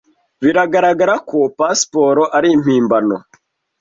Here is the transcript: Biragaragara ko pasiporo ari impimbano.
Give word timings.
Biragaragara 0.43 1.15
ko 1.29 1.37
pasiporo 1.57 2.23
ari 2.37 2.47
impimbano. 2.57 3.15